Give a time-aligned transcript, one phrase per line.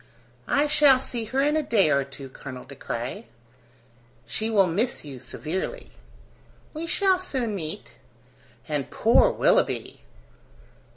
[0.47, 3.27] "I shall see her in a day or two, Colonel De Craye."
[4.25, 5.91] "She will miss you severely."
[6.73, 7.99] "We shall soon meet."
[8.67, 10.01] "And poor Willoughby!"